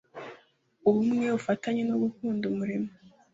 [0.87, 2.89] ubumwe, ubufatanye no gukunda umurimo